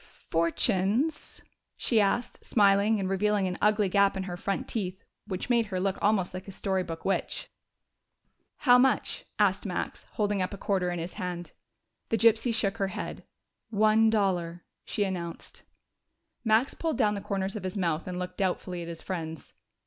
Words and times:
"Fortunes?" 0.31 1.43
she 1.77 2.01
asked, 2.01 2.43
smiling, 2.43 2.99
and 2.99 3.07
revealing 3.07 3.47
an 3.47 3.59
ugly 3.61 3.87
gap 3.87 4.17
in 4.17 4.23
her 4.23 4.35
front 4.35 4.67
teeth, 4.67 5.05
which 5.27 5.47
made 5.47 5.67
her 5.67 5.79
look 5.79 5.99
almost 6.01 6.33
like 6.33 6.47
a 6.47 6.51
story 6.51 6.81
book 6.81 7.05
witch. 7.05 7.51
"How 8.57 8.79
much?" 8.79 9.25
asked 9.37 9.63
Max, 9.63 10.05
holding 10.13 10.41
up 10.41 10.55
a 10.55 10.57
quarter 10.57 10.89
in 10.89 10.97
his 10.97 11.13
hand. 11.13 11.51
The 12.09 12.17
gypsy 12.17 12.51
shook 12.51 12.77
her 12.77 12.87
head. 12.87 13.23
"One 13.69 14.09
dollar," 14.09 14.63
she 14.85 15.03
announced. 15.03 15.61
Max 16.43 16.73
pulled 16.73 16.97
down 16.97 17.13
the 17.13 17.21
corners 17.21 17.55
of 17.55 17.61
his 17.63 17.77
mouth 17.77 18.07
and 18.07 18.17
looked 18.17 18.37
doubtfully 18.39 18.81
at 18.81 18.87
his 18.87 19.03
friends. 19.03 19.53